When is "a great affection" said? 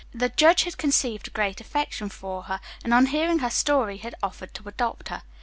1.27-2.09